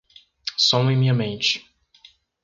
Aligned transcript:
Som 0.57 0.89
em 0.89 0.97
minha 0.97 1.13
mente 1.13 1.63